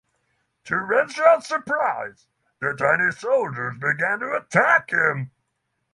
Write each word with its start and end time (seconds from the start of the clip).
To 0.63 0.77
Renshaw's 0.77 1.45
surprise, 1.45 2.25
the 2.59 2.73
tiny 2.73 3.11
soldiers 3.11 3.77
begin 3.77 4.19
to 4.21 4.31
attack 4.35 4.89
him. 4.89 5.29